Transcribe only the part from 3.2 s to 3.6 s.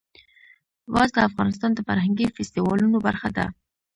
ده.